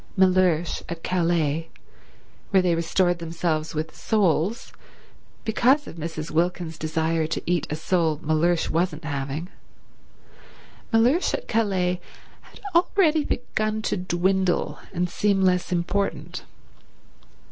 [0.17, 1.69] Mellersh at Calais,
[2.49, 4.73] where they restored themselves with soles
[5.45, 6.31] because of Mrs.
[6.31, 12.01] Wilkins's desire to eat a sole Mellersh wasn't having—Mellersh at Calais
[12.41, 16.45] had already begun to dwindle and seem less important.